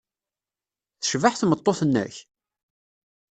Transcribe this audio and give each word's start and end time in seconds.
Tecbeḥ 1.01 1.33
tmeṭṭut-nnek? 1.35 2.15